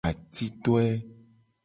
Atitoe. 0.09 0.87